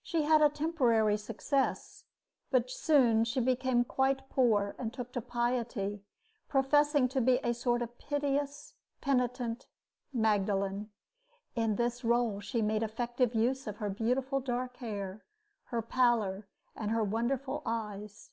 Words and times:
She 0.00 0.22
had 0.22 0.40
a 0.42 0.48
temporary 0.48 1.16
success; 1.16 2.04
but 2.52 2.70
soon 2.70 3.24
she 3.24 3.40
became 3.40 3.82
quite 3.82 4.30
poor, 4.30 4.76
and 4.78 4.94
took 4.94 5.10
to 5.10 5.20
piety, 5.20 6.04
professing 6.46 7.08
to 7.08 7.20
be 7.20 7.40
a 7.42 7.52
sort 7.52 7.82
of 7.82 7.98
piteous, 7.98 8.74
penitent 9.00 9.66
Magdalen. 10.12 10.90
In 11.56 11.74
this 11.74 12.04
role 12.04 12.38
she 12.38 12.62
made 12.62 12.84
effective 12.84 13.34
use 13.34 13.66
of 13.66 13.78
her 13.78 13.90
beautiful 13.90 14.38
dark 14.38 14.76
hair, 14.76 15.24
her 15.64 15.82
pallor, 15.82 16.46
and 16.76 16.92
her 16.92 17.02
wonderful 17.02 17.60
eyes. 17.66 18.30